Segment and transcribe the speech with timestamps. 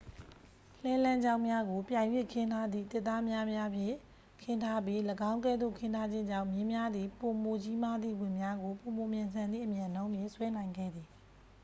[0.81, 3.95] လှည်းလမ်းကြောင်းများကို ပြိုင်၍ခင်းထားသည့် သစ်သားပြားများဖြင့်
[4.43, 4.99] ခင်းထားပြီး
[5.31, 11.07] ၎င်းကဲ့သို့ခင်းထားခြင်းကြောင့် မြင်းများသည် ပိုမိုကြီးမားသည့် ဝန်များကို ပိုမိုမြန်ဆန်သည့် အမြန်နှုန်းဖြင့် ဆွဲနိုင်ခဲ့သည်